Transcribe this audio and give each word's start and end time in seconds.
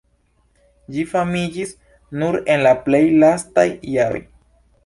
Ĝi 0.95 1.03
famiĝis 1.11 1.75
nur 2.21 2.39
en 2.55 2.65
la 2.69 2.75
plej 2.89 3.05
lastaj 3.25 3.67
jaroj. 3.99 4.27